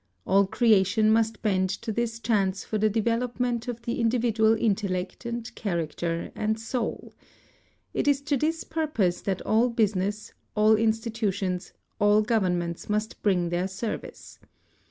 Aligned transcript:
All 0.25 0.47
creation 0.47 1.11
must 1.11 1.43
bend 1.43 1.69
to 1.69 1.91
this 1.91 2.19
chance 2.19 2.63
for 2.63 2.79
the 2.79 2.89
development 2.89 3.67
of 3.67 3.83
the 3.83 3.99
individual 4.01 4.55
intellect 4.55 5.27
and 5.27 5.53
character 5.53 6.31
and 6.33 6.59
soul. 6.59 7.13
It 7.93 8.07
is 8.07 8.19
to 8.21 8.35
this 8.35 8.63
purpose 8.63 9.21
that 9.21 9.43
all 9.43 9.69
business, 9.69 10.33
all 10.55 10.75
institutions, 10.75 11.71
all 11.99 12.23
governments 12.23 12.89
must 12.89 13.21
bring 13.21 13.49
their 13.49 13.67
service. 13.67 14.39